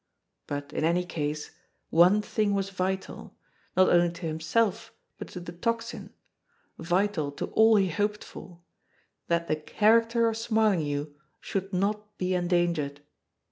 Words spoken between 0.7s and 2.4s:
in any case, one